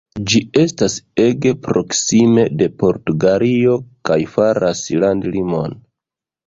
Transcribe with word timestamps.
Ĝi 0.29 0.39
estas 0.61 0.95
ege 1.23 1.51
proksime 1.67 2.47
de 2.63 2.71
Portugalio 2.81 3.79
kaj 4.11 4.21
faras 4.35 4.85
landlimon. 5.07 5.83